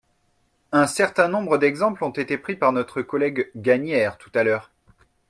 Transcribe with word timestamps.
Un 0.71 0.87
certain 0.87 1.27
nombre 1.27 1.59
d’exemples 1.59 2.03
ont 2.03 2.09
été 2.09 2.39
pris 2.39 2.55
par 2.55 2.73
notre 2.73 3.03
collègue 3.03 3.51
Gagnaire 3.55 4.17
tout 4.17 4.31
à 4.33 4.43
l’heure. 4.43 4.71